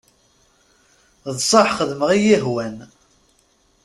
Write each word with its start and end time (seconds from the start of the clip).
D 1.35 1.37
sseḥ 1.43 1.67
xedmeɣ 1.77 2.09
iyi-ihwan. 2.13 2.77